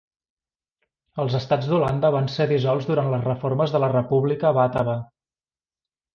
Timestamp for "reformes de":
3.29-3.83